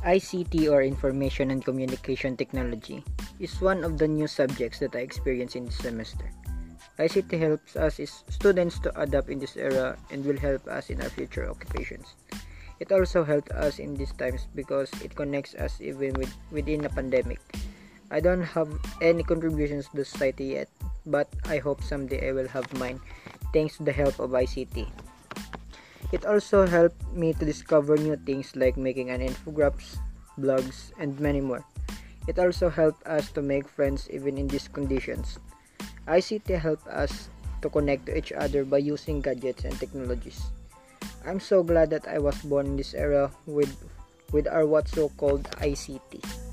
ICT 0.00 0.72
or 0.72 0.80
Information 0.80 1.50
and 1.50 1.62
Communication 1.62 2.34
Technology 2.34 3.04
is 3.38 3.60
one 3.60 3.84
of 3.84 3.98
the 3.98 4.08
new 4.08 4.26
subjects 4.26 4.78
that 4.78 4.96
I 4.96 5.00
experienced 5.00 5.56
in 5.56 5.66
this 5.66 5.76
semester. 5.76 6.24
ICT 6.98 7.38
helps 7.38 7.76
us 7.76 8.00
as 8.00 8.24
students 8.30 8.78
to 8.80 8.98
adapt 8.98 9.28
in 9.28 9.38
this 9.38 9.58
era 9.58 9.98
and 10.10 10.24
will 10.24 10.38
help 10.38 10.66
us 10.68 10.88
in 10.88 11.02
our 11.02 11.10
future 11.10 11.50
occupations. 11.50 12.16
It 12.80 12.92
also 12.92 13.24
helped 13.24 13.50
us 13.52 13.78
in 13.78 13.92
these 13.92 14.12
times 14.12 14.48
because 14.54 14.88
it 15.04 15.14
connects 15.14 15.54
us 15.54 15.76
even 15.82 16.14
with, 16.14 16.32
within 16.50 16.86
a 16.86 16.88
pandemic. 16.88 17.40
I 18.10 18.20
don't 18.20 18.42
have 18.42 18.72
any 19.02 19.22
contributions 19.22 19.88
to 19.92 20.02
society 20.02 20.56
yet, 20.56 20.68
but 21.04 21.28
I 21.44 21.58
hope 21.58 21.82
someday 21.84 22.30
I 22.30 22.32
will 22.32 22.48
have 22.48 22.72
mine 22.80 23.00
thanks 23.52 23.76
to 23.76 23.84
the 23.84 23.92
help 23.92 24.18
of 24.18 24.30
ICT. 24.30 24.88
It 26.10 26.26
also 26.26 26.66
helped 26.66 26.98
me 27.14 27.32
to 27.34 27.44
discover 27.44 27.96
new 27.96 28.16
things 28.16 28.56
like 28.56 28.76
making 28.76 29.10
an 29.10 29.22
infographics, 29.22 30.02
blogs, 30.38 30.90
and 30.98 31.14
many 31.20 31.40
more. 31.40 31.64
It 32.26 32.38
also 32.38 32.68
helped 32.68 33.06
us 33.06 33.30
to 33.32 33.42
make 33.42 33.68
friends 33.68 34.10
even 34.10 34.36
in 34.36 34.48
these 34.48 34.66
conditions. 34.66 35.38
ICT 36.08 36.58
helped 36.58 36.86
us 36.88 37.30
to 37.62 37.70
connect 37.70 38.06
to 38.06 38.16
each 38.16 38.32
other 38.32 38.64
by 38.64 38.78
using 38.78 39.20
gadgets 39.20 39.64
and 39.64 39.78
technologies. 39.78 40.50
I'm 41.24 41.38
so 41.38 41.62
glad 41.62 41.90
that 41.90 42.08
I 42.08 42.18
was 42.18 42.36
born 42.42 42.66
in 42.66 42.76
this 42.76 42.94
era 42.94 43.30
with 43.46 43.70
with 44.32 44.46
our 44.46 44.66
what's 44.66 44.92
so 44.92 45.10
called 45.18 45.44
ICT. 45.58 46.49